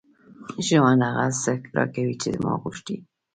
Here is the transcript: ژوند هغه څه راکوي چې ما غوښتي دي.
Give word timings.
ژوند 0.65 1.01
هغه 1.07 1.27
څه 1.43 1.53
راکوي 1.75 2.13
چې 2.21 2.29
ما 2.43 2.53
غوښتي 2.61 2.95
دي. 3.01 3.07